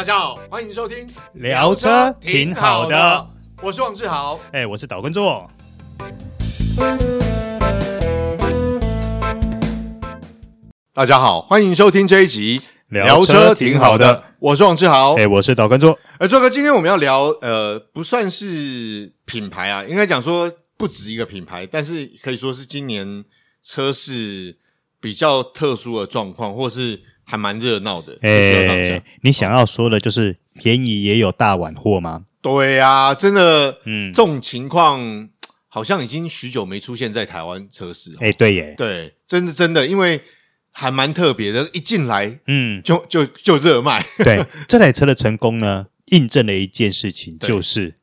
[0.00, 3.28] 大家好，欢迎收听聊车挺好的，
[3.60, 5.46] 我是王志豪，哎，我是岛根座。
[10.94, 15.98] 大家好，欢迎收听这一集聊车挺好的，我是王志豪，哎，我是岛根座。
[16.16, 23.22] 哎，座哥，今天我们要聊，呃，不算是品牌啊，应该讲说不止一个品牌，但是可以说是今年
[23.62, 24.56] 车市
[24.98, 27.02] 比较特殊的状况，或是。
[27.30, 32.24] 还蛮热闹的，哎，你想要说的就是便宜也有大碗货吗？
[32.42, 35.28] 对呀、啊，真的，嗯，这种情况
[35.68, 38.16] 好像已经许久没出现在台湾车市。
[38.18, 40.20] 哎，对耶，对，真的真的，因为
[40.72, 44.04] 还蛮特别的，一进来，嗯，就就就热卖。
[44.18, 47.94] 对， 这台车的成功呢，印证了一件事情，就是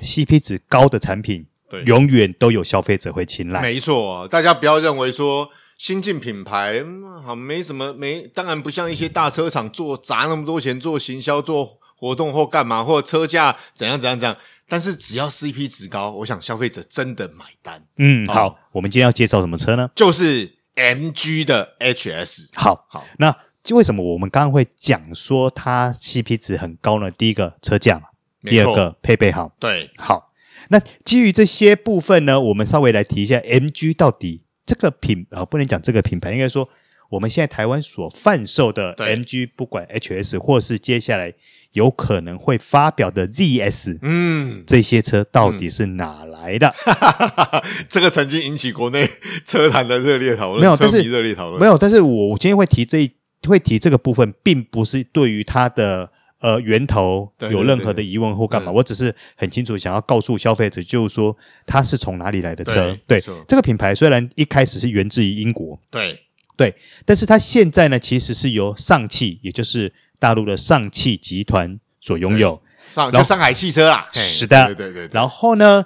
[0.00, 3.62] CP 值高的产品，对，永远都有消费者会青睐。
[3.62, 5.48] 没错，大家不要认为说。
[5.82, 14.36] 新进品牌，嗯，好，没什么，没，当然不像一些大车厂做砸那么多钱做行销、做活动或干嘛，或车价怎样怎样怎样。
[14.68, 17.84] 但是只要 CP 值高，我想消费者真的买单。
[17.96, 19.90] 嗯，好，哦，我们今天要介绍什么车呢？
[19.96, 22.50] 就是 MG 的 HS。
[22.54, 27.10] 好，好，那就为什么我们刚刚会讲说它 CP 值很高呢？
[27.10, 28.04] 第一个车价嘛，
[28.48, 29.52] 第二个配备好。
[29.58, 30.30] 对，好，
[30.68, 34.42] 那基于这些部分呢，我们稍微来提一下 MG 到底。
[34.64, 36.68] 这个品啊、哦，不能讲这个品牌，应该说
[37.10, 41.32] 我们现在台湾所贩售的 MG，不管 HS 或是接下来
[41.72, 46.74] 有可能会发表的 ZS，嗯，这些车到底是哪来的？
[46.86, 49.08] 嗯、 这个曾经引起国内
[49.44, 53.10] 车坛的热烈讨论，没有，但是热烈讨论没有，但是我我今天会提这一
[53.46, 56.10] 会提这个部分，并不是对于它的。
[56.42, 58.72] 呃，源头有任何的疑问或干嘛？
[58.72, 62.98] 我只是很清楚想要告诉消费者，就是说它是从哪里来的车。
[63.06, 66.18] 对，对这个品牌虽然一开始是源自于英国，对
[66.56, 66.74] 对，
[67.06, 72.60] 但是它现在呢，其实是由上汽，也就是大陆的上汽集团所拥有。
[72.90, 75.10] 上就上海汽车啦，是的，对对对，对。
[75.14, 75.84] 然后呢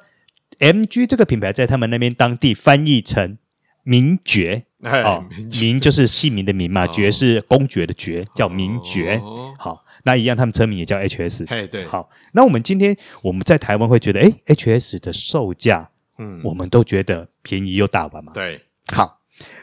[0.58, 3.36] ，MG 这个品牌在他们那边当地翻译成
[3.82, 5.26] 名爵，哦，
[5.60, 9.20] 名就是姓名的名嘛，爵是公爵的爵，叫名爵。
[9.58, 9.84] 好。
[10.06, 11.46] 那一样，他们车名也叫 HS。
[11.48, 12.08] 嘿，对，好。
[12.32, 18.32] 那我们今天我们在台湾会觉得，哎，HS 的售价，嗯，我们都觉得便宜又大碗嘛。
[18.32, 18.62] 对，
[18.94, 19.18] 好。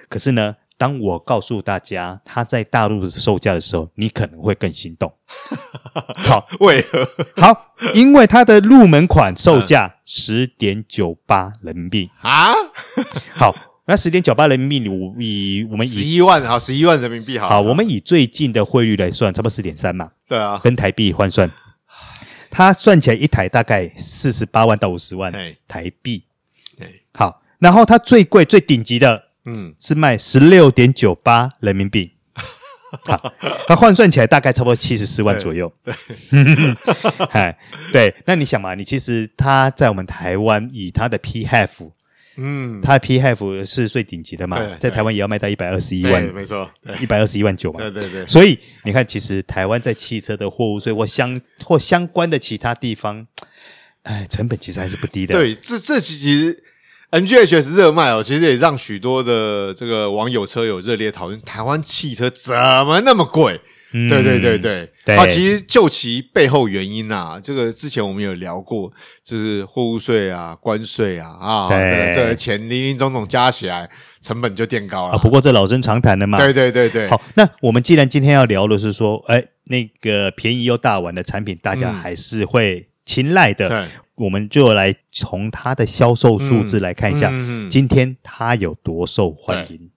[0.09, 5.11] 可是呢，当我告诉大家它在大陆的售价的时候，你可能会更心动。
[6.27, 7.07] 好，为何？
[7.41, 12.53] 好，因为它的入门款售价十点九八人民币啊。
[13.33, 13.55] 好。
[13.85, 17.49] 那十点九八人民币，你以我们以十一万好，十一万人民币好。
[17.49, 20.09] 好，我们以最近的汇率来算，差不多四点三嘛。
[20.25, 21.51] 对啊，跟台币换算，
[22.49, 25.33] 它算起来一台大概四十八万到五十万
[25.67, 26.23] 台币。
[26.77, 32.13] 对，好，然后它最贵、最顶级的，嗯，是卖十六点九八人民币。
[33.03, 33.33] 好，
[33.67, 35.69] 它换算起来大概差不多七十四万左右。
[35.83, 35.93] 对，
[37.31, 37.57] 哎，
[37.91, 41.91] 对，那你想嘛，你其实它在我们台湾以它的 PHEV。
[42.35, 47.79] 嗯，它的 PHEV 是最顶级的嘛，在台湾也要卖到一百二十一万，没错，一百二十一万九嘛。
[47.79, 48.27] 对对对。
[48.27, 53.25] 所以你看，其实台湾在汽车的货物税或相或相关的其他地方，
[54.01, 55.33] 哎，成本其实还是不低的。
[55.37, 56.63] 对，这这其实
[57.11, 63.61] N G H S 热卖哦，其实也让许多的这个网友车友热烈讨论，台湾汽车怎么那么贵？
[63.93, 68.91] 嗯、对对对对，对啊，其实就其背后原因啊，这个之前我们有聊过，
[69.23, 73.89] 就是货物税啊、关税啊啊，对这个这个钱零零总总加起来，
[74.21, 75.17] 成本就垫高了啊。
[75.17, 76.37] 不过这老生常谈的嘛。
[76.37, 77.07] 对对对对。
[77.07, 83.87] 好，那我们既然今天要聊的是说，哎，那个便宜又大碗的产品，大家还是会青睐的。
[84.15, 89.89] 我们就来从它的销售数字来看一下，嗯嗯嗯、今天它有多受欢迎。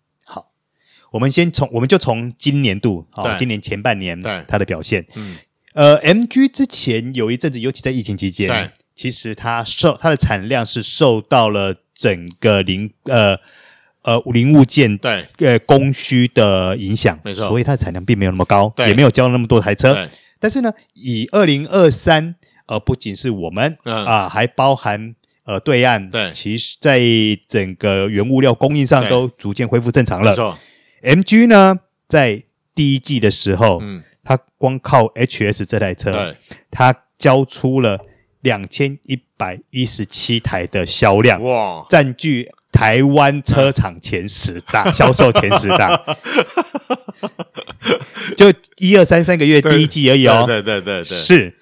[1.16, 3.38] 我们先从，我们就从今年度啊，对。
[3.38, 5.02] 今年前半年它的表现。
[5.14, 5.38] 嗯，
[5.72, 8.70] 呃，MG 之前有一阵子，尤其在疫情期间，对。
[8.94, 13.38] 其实它受它的产量是受到了整个零呃
[14.02, 15.26] 呃零物件对。
[15.38, 18.88] 呃供需的影响，没错，所以它的产量并没有那么高，对。
[18.88, 19.94] 也没有交那么多台车。
[19.94, 20.06] 对。
[20.38, 22.34] 但是呢，以二零二三，
[22.66, 25.14] 呃，不仅是我们、嗯、啊，还包含
[25.44, 27.00] 呃对岸，对，其实在
[27.48, 30.32] 整个原物料供应上都逐渐恢复正常了。
[30.32, 30.58] 没错。
[31.02, 31.78] MG 呢，
[32.08, 32.42] 在
[32.74, 36.36] 第一季的时候，嗯，它光靠 HS 这台车，对，
[36.70, 37.98] 它交出了
[38.40, 46.00] 两千一百一十七台的销量，哇，占据台湾车厂前十大， 销售前十大，
[48.36, 51.56] 就一二三三个月第一季而已哦，对对对对，是。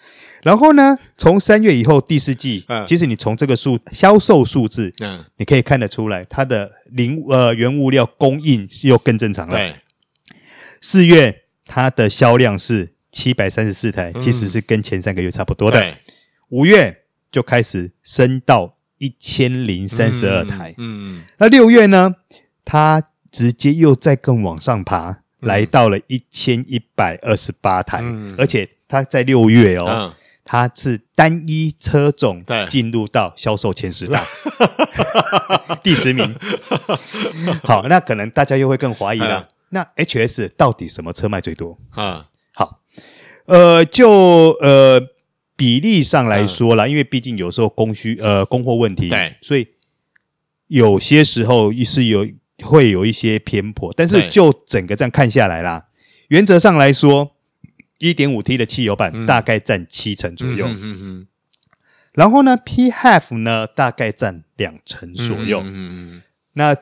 [0.45, 9.57] 然后呢，从三月以后第四季，嗯，其实你从这个数销售数字，嗯，你可以看得出来，它的零呃原物料供应又更正常了。
[9.57, 9.75] 对，
[10.83, 15.81] 四月它的销量是七百三十四台，其实是跟前三个月差不多的。
[15.81, 15.97] 对，
[16.51, 16.95] 五月
[17.33, 20.75] 就开始升到一千零三十二台。
[20.77, 22.15] 嗯，那六月呢，
[22.67, 23.03] 它
[23.33, 28.05] 直接又再更往上爬，来到了一千一百二十八台，
[28.37, 30.15] 而且它在六月哦。
[30.45, 34.23] 它是单一车种进入到销售前十大，
[35.83, 36.37] 第十名。
[37.65, 39.49] 好，那可能大家又会更怀疑了。
[39.71, 41.79] 那 HS 到底什么车卖最多？
[41.93, 42.83] 啊，好，
[43.47, 45.01] 呃，就呃
[45.57, 49.67] 比例上来说啦，因为毕竟有时候供需呃供货问题，对，所以
[50.67, 52.29] 有些时候是有
[52.63, 53.93] 会有一些偏颇。
[53.97, 55.87] 但是就整个这样看下来啦，
[56.29, 57.34] 原则上来说。
[57.99, 61.27] 一点五 T 的汽油版大概占七成左右，嗯嗯嗯、
[62.13, 65.61] 然后呢，P half 呢大概占两成左右。
[65.61, 66.23] 嗯嗯嗯、
[66.55, 66.77] 那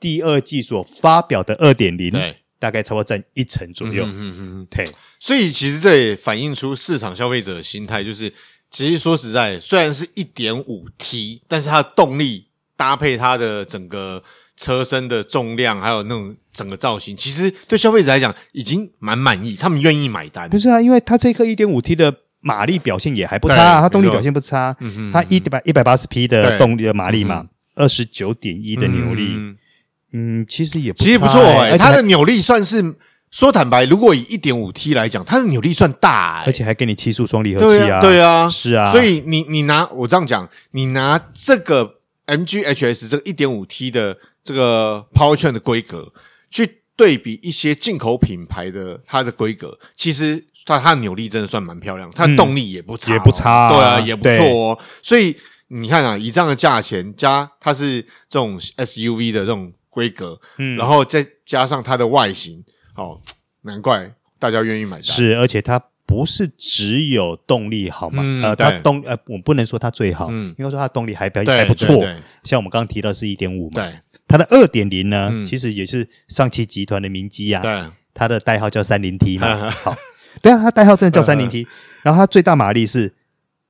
[0.00, 2.10] 第二季所发表的二点零，
[2.58, 4.04] 大概差不多占一成左右。
[4.06, 4.86] 嗯嗯嗯、对，
[5.20, 8.32] 所以其实这也反映出市场消费者的心态，就是
[8.70, 12.46] 其实说实在，虽然是一点五 T，但是它的动力
[12.76, 14.24] 搭配它的整个。
[14.58, 20.50] 车身的重量，还有那种整个造型，其实对消费者来讲已经蛮满意，他们愿意买单。
[20.50, 24.76] 不是啊，因为它这颗一点五 T 的马力表现也还不差啊，它动力表现不差。
[25.12, 27.46] 它一百一百八十匹的动力的马力嘛，
[27.76, 29.36] 二十九点一的扭力，
[30.12, 32.96] 嗯，其实也其实不错哎，它的扭力算是
[33.30, 44.18] 说坦白，如果以一点五 T 来讲，它的扭力算大，而且还给你七速双离合器啊，对啊，是啊，所以你你拿我这样讲，你拿这个 MGHS 这个一点五 T 的。
[44.48, 46.10] 这个 Powertrain 的规格
[46.48, 54.78] 去对比一些进口品牌的它的规格，其实它它的扭力真的算蛮漂亮，它的动力也不差，也不差，对啊，也不错哦。
[55.02, 55.36] 所以
[55.66, 62.64] 你看啊，以这样的价钱加它是这种 SUV 的这种规格，嗯，然后再加上它的外形，
[62.96, 63.20] 哦，
[63.60, 65.04] 难怪大家愿意买单。
[65.04, 68.22] 是，而且它不是只有动力好嘛？
[68.42, 72.02] 呃，它动呃，我不能说它最好，嗯，应该说它动力还表现还不错。
[72.44, 73.92] 像我们刚刚提到是一点五嘛，对。
[74.28, 77.62] 它的二点零呢，其实也是上汽集团的名机啊。
[77.62, 77.82] 对，
[78.12, 79.68] 它的代号叫三零 T 嘛。
[79.70, 79.96] 好，
[80.42, 81.66] 对啊，它代号真的叫三零 T。
[82.04, 83.14] 然后它最大马力是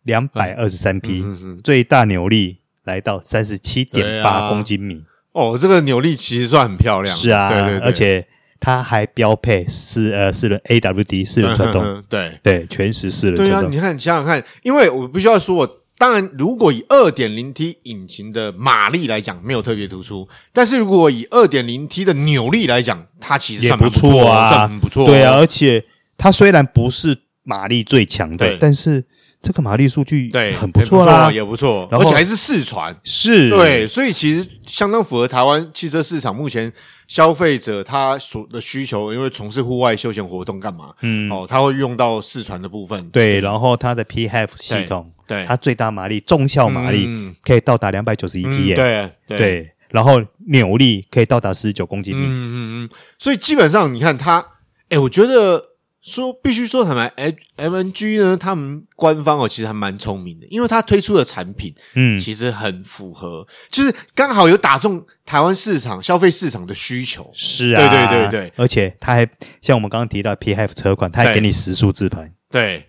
[0.03, 1.25] 两百二十三匹，
[1.63, 5.05] 最大扭力来到三十七点八公斤米。
[5.31, 7.17] 哦，这个扭力其实算很漂亮。
[7.17, 8.27] 是啊，对对，而且
[8.59, 12.03] 它还标配四呃四轮 AWD 四轮传动。
[12.11, 13.71] 对对，全时四轮传动。
[13.71, 15.77] 对啊，你看，你想想看，因为我必须要说。
[15.99, 20.29] 当然，如果以二点零 T 引擎的马力来讲，没有特别突出。
[20.53, 25.07] 但是如果以二点零 T 的扭力来讲，它其实算不错啊，算很不错。
[25.07, 25.85] 对啊，而且
[26.17, 29.05] 它虽然不是马力最强的，但是
[29.43, 36.73] 这个马力数据对很不错啦，也不错，而且还是四传，是对，所以其实相当符合台湾汽车市场目前
[37.09, 40.93] 消费者他所的需求，因为从事户外休闲活动干嘛？
[41.01, 45.11] 嗯，哦，他会用到四传的部分，对，然后它的 PHEV 系统。
[45.29, 47.09] 对，它最大马力，重效马力
[47.43, 48.75] 可以到达两百九十一匹耶。
[48.75, 52.25] 对对，然后扭力可以到达四十九公斤力。
[52.25, 54.45] 嗯嗯嗯，所以基本上你看它，
[54.89, 55.63] 哎，我觉得
[56.01, 57.13] 说必须说坦白
[57.57, 67.31] ，MG 呢，他们官方哦其实还蛮聪明的，因为它推出的产品，嗯，其实很符合，就是刚好有打中台湾市场消费市场的需求。
[67.35, 69.29] 是啊，对对对对，而且它还
[69.61, 72.33] 像我们刚刚提到 PHEV 车款，它还给你时速自排。
[72.51, 72.87] 对，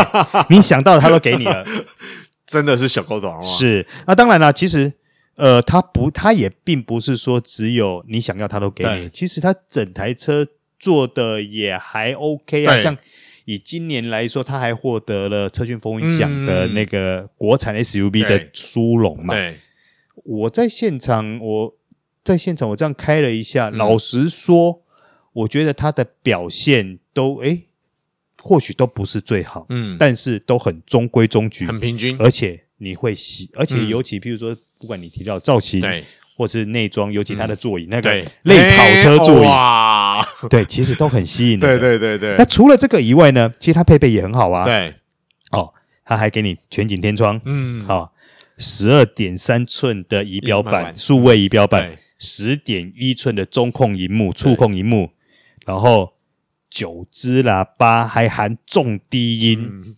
[0.48, 1.66] 你想到的他都给你了，
[2.46, 3.42] 真的是小狗短袜。
[3.42, 4.92] 是，那当然了，其实，
[5.36, 9.10] 呃，他不，他也并不是说只有你想要他都给你。
[9.10, 10.46] 其实他整台车
[10.78, 12.96] 做的也还 OK 啊，像
[13.44, 19.34] 以今年来说，他还获得了车讯风云奖的那个国产 SUV 的殊荣嘛。
[19.34, 19.56] 对，
[20.24, 21.76] 我在现场，我
[22.24, 24.82] 在现场，我这样开了一下，嗯、老实说，
[25.32, 27.66] 我觉得他的表现都诶
[28.44, 36.02] 或许都不是最好，嗯，但是都很中规中矩，很平均，而且你会喜，而且尤其譬如说，不管你提到造型，对，
[36.36, 38.10] 或是内装，尤其它的座椅，那个
[38.42, 42.36] 类跑车座椅，哇， 对，其实都很吸引的，对对对对。
[42.36, 44.92] 那除了这个以外呢，其实它配备也很好啊，对，
[45.52, 45.72] 哦，
[46.04, 48.12] 它还给你全景天窗，嗯，好，
[48.58, 55.10] 十二点三寸的仪表板，数位仪表板，十点一寸的中控荧幕，触控荧幕，
[55.64, 56.14] 然后。
[56.72, 59.94] 九支喇叭还含重低音，嗯、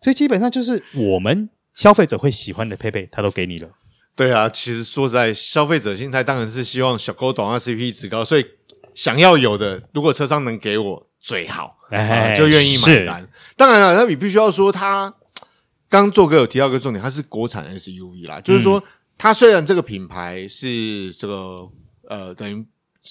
[0.00, 3.68] 所以基本上就是我们消费者会喜欢的配备，它都给你了。
[4.16, 8.46] 对啊，其实说实在，消费者心态当然是希望小狗短啊 CP 值高，所以
[8.94, 13.28] 想要有的，如果车商能给我最好，哎、就愿意买单。
[13.54, 15.14] 当然了，那你必须要说，他
[15.90, 18.82] 刚做哥有提到一个重点，它是国产 SUV 啦，嗯、就是说，
[19.18, 21.68] 它虽然这个品牌是这个
[22.08, 22.64] 呃等于。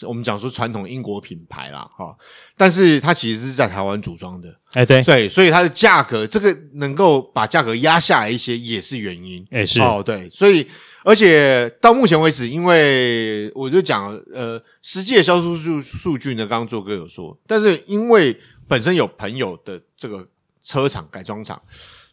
[0.07, 2.15] 我们讲说传统英国品牌啦，哈，
[2.55, 9.81] 但是它其实是在台湾组装的，哎，对，对，所以它的价格，这个能够把价格压下来一些，也是原因，哎，是。
[9.81, 10.65] 哦，对，所以
[11.03, 20.25] 而且到目前为止，因为我就讲，呃，实际的销售数数据呢，刚刚做哥有说，但是因为本身有朋友的这个
[20.63, 21.61] 车厂改装厂，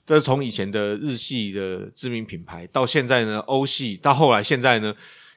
[0.04, 4.92] 这是从以前的日系的知名品牌，到现在呢欧系，到后来现在呢，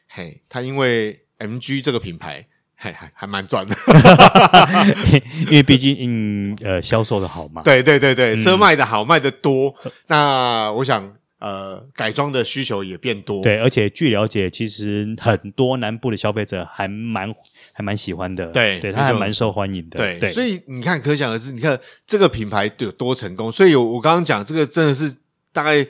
[0.07, 2.45] 嘿，他因为 MG 这个品牌，
[2.75, 3.75] 还还还蛮赚的，
[5.50, 9.75] 因为毕竟嗯呃销售的好嘛，对对对对，车卖的好，卖的多，
[10.07, 17.31] 那我想呃改装的需求也变多，对，而且据了解，其实很多南部的消费者还蛮
[17.74, 25.15] 还蛮喜欢的，对对，他还蛮受欢迎的，对对，所以你看，可想而知，你看这个品牌有多成功，所以我刚刚讲这个真的是
[25.51, 25.86] 大概。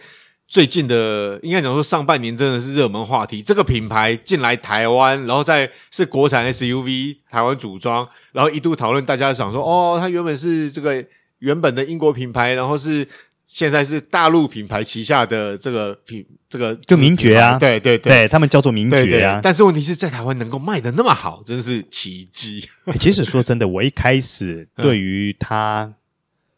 [0.52, 3.42] 最近的应该讲说上半年真的是热门话题。
[3.42, 11.02] 这个品牌进来台湾，然后再是国产 SUV 台湾组装，然后一度讨论，大家想说哦，它原本是这个
[11.40, 13.08] 原本的英国品牌，然后是
[13.46, 19.40] 现在是大陆品牌旗下的这个品，这个就名爵啊，对对对，对他们叫做名爵啊。
[19.42, 22.68] 但是问题是在台湾能够卖的那么好，真是奇迹。
[23.00, 25.94] 其实说真的，我一开始 对于他。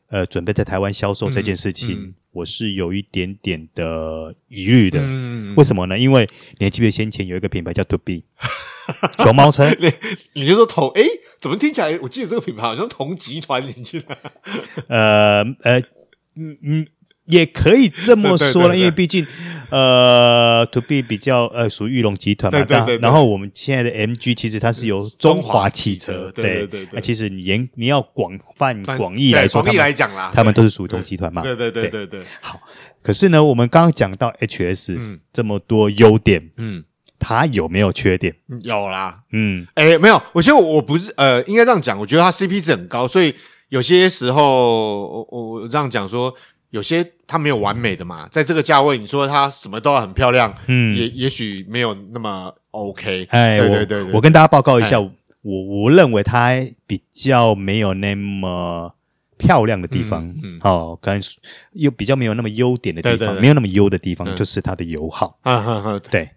[0.09, 4.99] 呃，准备在台湾销售这件事情，嗯嗯、我是有一点点的疑虑的。
[5.01, 5.97] 嗯、为什么呢？
[5.97, 8.25] 因为你还记得先前有一个品牌叫 To B
[9.23, 9.93] 熊猫车，你
[10.33, 11.05] 你就说同诶，
[11.39, 11.97] 怎么听起来？
[12.01, 14.17] 我记得这个品牌好像同集团你记得？
[14.87, 15.79] 呃呃，
[16.35, 16.87] 嗯嗯。
[17.25, 19.25] 也可以这么 说了，因为毕竟，
[19.69, 22.97] 呃，To B 比较呃属于玉龙集团嘛，对对对。
[22.97, 26.87] 然后我们现在的 MG 其实它是由中华汽车，对对对。
[26.91, 31.41] 那其实你严你要广泛广义来说，广义来讲啦，他们都是属于同集团嘛。
[31.41, 32.21] 对对对对对。
[32.41, 32.59] 好，
[33.01, 36.83] 可是呢，我们刚刚讲到 HS 嗯这么多优点，嗯，
[37.17, 38.35] 它有没有缺点？
[38.63, 40.21] 有啦，嗯，诶，没有。
[40.33, 43.33] 我觉得我不是呃，应该这样讲，我觉得它 CP 值很高，所以
[43.69, 46.35] 有些时候我我这样讲说。
[46.73, 53.27] 有些它没有完美的嘛，在这个价位，你说它什么都很漂亮，嗯，也也许没有那么 OK。
[53.29, 55.11] 哎，对对对，我跟大家报告一下，我
[55.43, 56.49] 我认为它
[56.87, 58.91] 比较没有那么
[59.37, 61.21] 漂亮的地方，嗯，好，可能
[61.73, 65.37] 又比较没有那么优点的地方，没有那么优的地方，就是它的油耗。
[65.43, 66.27] 嗯嗯嗯，对，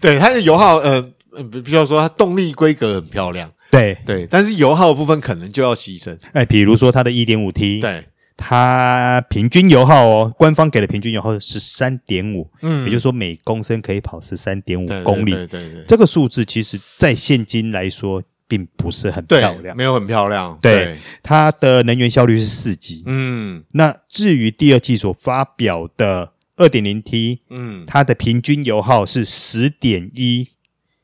[0.00, 1.02] 对，它的油耗，呃，
[1.50, 3.98] 比比方说它动力规格很漂亮，对。
[4.06, 6.16] 对，但是油耗的部分可能就要牺牲。
[6.34, 8.06] 哎，比如说它的一点五 T，对。
[8.36, 15.62] 它平均油耗哦，官方给的平均油耗是十三点五，嗯，也就是说每公升可以跑十三点五公里，对对，对。
[15.62, 20.58] 对对，这个数字其实在现今来说并不是很漂亮，没有很漂亮。
[20.60, 20.98] 对，对。
[21.22, 30.48] 它的能源效率是四级，嗯，那至于第二季所发表的二点零 T，嗯，它的平均油耗是十点一，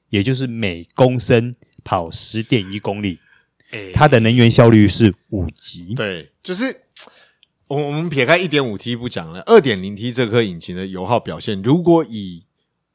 [0.08, 3.20] 也就是每公升跑十点一公里，
[3.70, 6.80] 欸，它的能源效率是五级，对，就是。
[7.70, 12.44] 我我们撇开一点五 T 不讲了，二点零 T 这颗引擎的油耗表现，如果以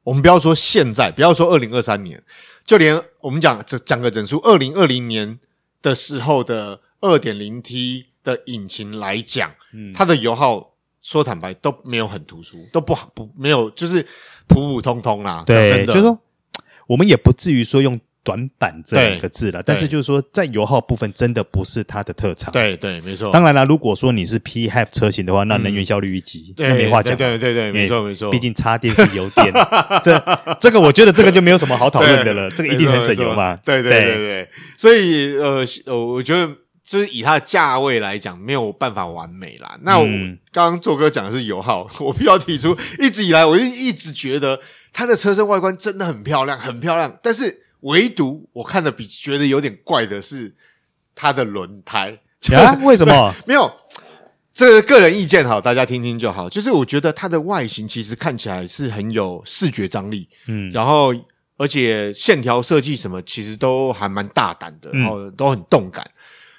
[0.04, 2.22] 我们不要说现在，不要说二零二三年，
[2.66, 5.40] 就连我们讲这讲个整数，二零二零年
[5.82, 14.06] 的时候的二点零 T 的引擎来讲，嗯，它的油耗说坦白都没有很突出，都不好不没有，就是
[14.46, 15.42] 普普通通啦。
[15.48, 16.20] 对，真的就是说
[16.88, 17.98] 我们也不至于说用。
[18.26, 22.52] 短板这两个字了，但是就是说，在油耗部分真的不是它的特长。
[22.52, 23.32] 对对，没错。
[23.32, 27.16] 当然了，如果说你是 PHEV 车型的话，那能源效率一级，那没话讲。
[27.16, 28.32] 对对对，没错没错。
[28.32, 29.54] 毕竟插电是油电，
[30.04, 30.20] 这
[30.60, 32.50] 这个我觉得这个就没有什么好讨论的了。
[32.50, 33.56] 这个一定很省油嘛。
[33.64, 34.50] 对对对对。
[34.76, 36.48] 所以呃呃，我觉得
[36.84, 39.78] 就是以它的价位来讲，没有办法完美啦。
[39.84, 40.06] 那我
[40.52, 44.60] 刚刚做哥讲的是油耗， 我必须要提出，一直以来我就一直觉得
[44.92, 47.65] 它的车身外观真的很漂亮，很漂亮，但是。
[47.86, 50.56] 唯独我看的比觉得有点怪的是
[51.14, 52.20] 它的轮胎
[52.56, 52.80] 啊？
[52.84, 53.34] 为什么？
[53.46, 53.72] 没有，
[54.54, 56.50] 这个个人意见哈，大家听听就好。
[56.50, 61.14] 就是我觉得它的外形其实看起来是很有视觉张力，嗯，然后
[61.58, 66.04] 而且线条设计什么其实都还蛮大胆的，然后都很动感。
[66.04, 66.14] 嗯、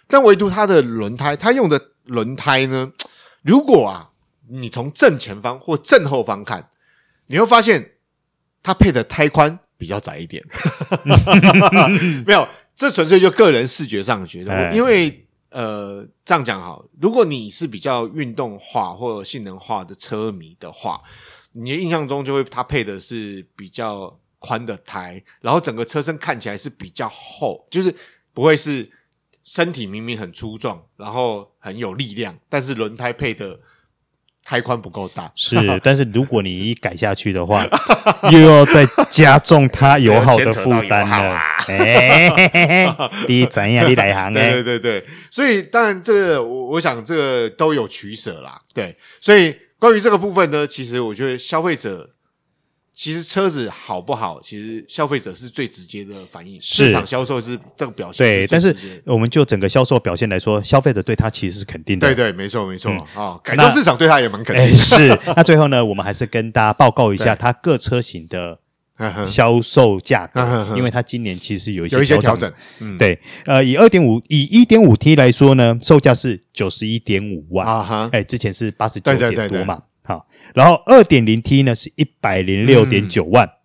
[0.06, 2.92] 但唯独它的轮胎，它用的轮胎呢，
[3.42, 4.11] 如果啊，
[4.49, 6.68] 你从正前方或正后方看，
[7.26, 7.95] 你会发现
[8.62, 9.59] 它配的胎宽。
[9.76, 10.42] 比较窄一点，
[12.26, 14.73] 没有，这纯粹就个人视觉上的觉得。
[14.75, 21.00] 因为呃，这样讲好，如果你是比较运动化或者性能化的车迷的话，
[21.52, 27.95] 你的印象中就会它配的是比较宽的胎，然后整个车身看起来是比较厚，就是
[28.35, 28.90] 不会是
[29.42, 33.59] 身体明明很粗壮，然后很有力量，但是轮胎配的
[34.47, 35.31] 胎宽不够大。
[35.35, 37.67] 是， 但是如果你一改下去的话，
[38.31, 41.37] 又要再加重它油耗的负担了。
[41.67, 42.31] 哎，
[43.26, 43.91] 你怎样？
[43.91, 44.33] 你哪行？
[44.33, 48.61] 对对对对，所以当然这个我我想这个都有取舍啦。
[48.73, 52.11] 对，所以关于这个部分呢，其实我觉得消费者。
[52.97, 56.59] 其实车子好不好，其实消费者是最直接的反应。
[56.62, 58.26] 市场销售是这个表现。
[58.26, 58.75] 对，但是
[59.05, 62.09] 我们就整个销售表现来说，消费者对他其实是肯定的。
[62.09, 64.75] 对对，没错没错啊，改装市场对他也蛮肯定。
[64.75, 65.09] 是。
[65.37, 68.59] 那最后呢，我们还是跟大家报告一下它各车型的
[69.26, 72.50] 销售价格，因为它今年其实有一些调整。
[72.81, 73.21] 嗯，对。
[73.45, 79.83] 呃，以二点五以一点五 T 来说呢，售价是九十一点五万啊哈，哎，之前是八十九点多嘛。
[80.07, 83.56] 好然后二点零 T 呢是一百零六点九万，嗯、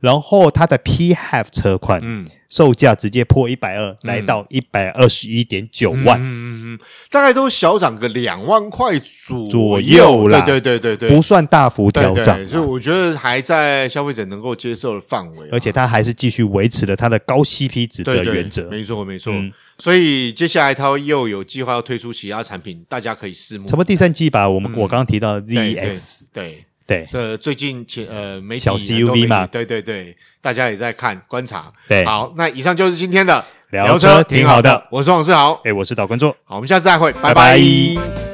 [0.00, 6.78] 然后它的 PHEV 车款，嗯，售价直接破一百二，来到一百二十一点九万，嗯嗯嗯，
[7.10, 11.08] 大概都小涨个两万块左左右啦，对对对对。
[11.08, 19.32] 对，不算大幅调涨，所以我觉得还在消费者能够接受的范围，而且它还是继续维持了它的高 CP 值的原则，没错没错。
[19.32, 19.52] 嗯。
[19.80, 23.68] 所以接下来它又有计划要推出其他产品，大家可以拭目。
[23.68, 26.64] 什么第三季吧，我们我刚刚提到的 ZX，对对，
[27.10, 31.72] 这最近前呃媒体小 CUV 嘛，对对对，大家也在看观察。
[31.86, 34.86] 对，好，那以上就是今天的聊车，挺好的。
[34.90, 38.27] 我是王世豪，哎，我是导观众，好，我们下次再会，拜拜。